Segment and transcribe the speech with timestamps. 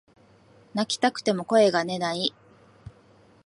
[0.73, 2.33] 泣きたくても声が出ない